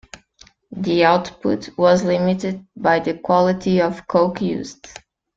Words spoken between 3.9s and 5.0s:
coke used.